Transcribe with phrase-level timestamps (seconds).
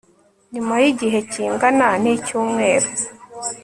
[0.53, 2.89] nyuma y'igihe kingana n'icyumweru